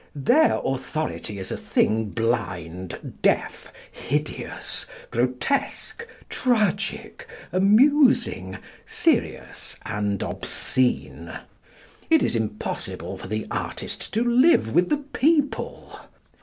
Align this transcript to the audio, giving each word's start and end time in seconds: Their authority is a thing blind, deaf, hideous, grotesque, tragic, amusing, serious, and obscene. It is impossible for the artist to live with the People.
Their 0.15 0.59
authority 0.65 1.37
is 1.37 1.51
a 1.51 1.57
thing 1.57 2.05
blind, 2.05 3.19
deaf, 3.21 3.71
hideous, 3.91 4.87
grotesque, 5.11 6.07
tragic, 6.27 7.27
amusing, 7.51 8.57
serious, 8.83 9.75
and 9.85 10.23
obscene. 10.23 11.31
It 12.09 12.23
is 12.23 12.35
impossible 12.35 13.15
for 13.15 13.27
the 13.27 13.45
artist 13.51 14.11
to 14.15 14.23
live 14.23 14.73
with 14.73 14.89
the 14.89 14.97
People. 14.97 15.99